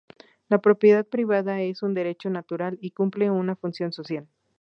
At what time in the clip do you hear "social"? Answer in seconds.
3.93-4.27